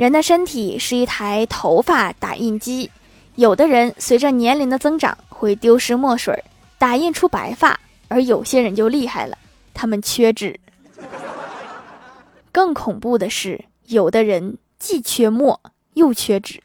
[0.00, 2.90] 人的身体是一台头发打印机
[3.34, 6.42] 有的人随着年龄的增长会丢失墨水
[6.78, 7.78] 打印出白发
[8.08, 9.36] 而有些人就厉害了
[9.74, 10.58] 他们缺纸
[12.50, 15.60] 更恐怖的是有的人既缺墨
[15.92, 16.62] 又缺纸